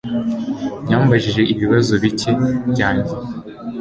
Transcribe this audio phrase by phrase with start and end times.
[0.91, 2.31] Yambajije ibibazo bike
[2.71, 3.13] byanjye